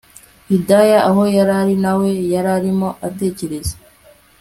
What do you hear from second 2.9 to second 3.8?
atekereza